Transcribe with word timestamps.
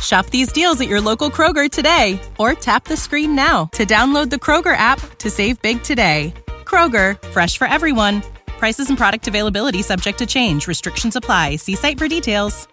Shop 0.00 0.26
these 0.26 0.52
deals 0.52 0.80
at 0.80 0.88
your 0.88 1.00
local 1.00 1.30
Kroger 1.30 1.70
today 1.70 2.20
or 2.38 2.54
tap 2.54 2.84
the 2.84 2.96
screen 2.96 3.34
now 3.34 3.66
to 3.72 3.84
download 3.84 4.30
the 4.30 4.36
Kroger 4.36 4.76
app 4.76 5.00
to 5.18 5.30
save 5.30 5.60
big 5.62 5.82
today. 5.82 6.32
Kroger, 6.64 7.20
fresh 7.28 7.58
for 7.58 7.66
everyone. 7.66 8.22
Prices 8.46 8.88
and 8.88 8.96
product 8.96 9.26
availability 9.26 9.82
subject 9.82 10.18
to 10.18 10.26
change. 10.26 10.66
Restrictions 10.68 11.16
apply. 11.16 11.56
See 11.56 11.74
site 11.74 11.98
for 11.98 12.08
details. 12.08 12.68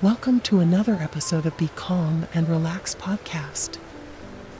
Welcome 0.00 0.38
to 0.42 0.60
another 0.60 0.94
episode 0.94 1.44
of 1.44 1.56
Be 1.56 1.70
Calm 1.74 2.28
and 2.32 2.48
Relax 2.48 2.94
podcast. 2.94 3.78